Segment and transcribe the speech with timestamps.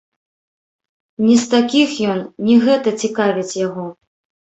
[1.27, 3.91] Не з такіх ён, не гэта цікавіць яго.